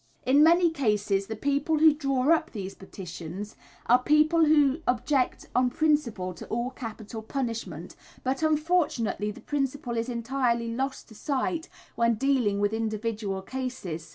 [0.25, 3.55] In many cases the people who draw up these petitions
[3.85, 10.09] are people who object on principle to all capital punishment, but unfortunately the principle is
[10.09, 14.09] entirely lost to sight when dealing with individual cases.